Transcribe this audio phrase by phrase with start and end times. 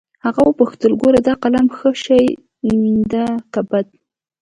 [0.25, 2.23] هغه وپوښتل ګوره دا قلم ښه شى
[3.11, 3.87] ديه که بد.